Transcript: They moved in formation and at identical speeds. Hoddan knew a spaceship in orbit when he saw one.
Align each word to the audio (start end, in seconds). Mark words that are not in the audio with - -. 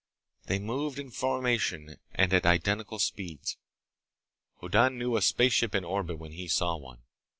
They 0.47 0.57
moved 0.57 0.97
in 0.97 1.11
formation 1.11 1.97
and 2.15 2.33
at 2.33 2.43
identical 2.43 2.97
speeds. 2.97 3.57
Hoddan 4.59 4.97
knew 4.97 5.15
a 5.15 5.21
spaceship 5.21 5.75
in 5.75 5.83
orbit 5.83 6.17
when 6.17 6.31
he 6.31 6.47
saw 6.47 6.75
one. 6.75 7.03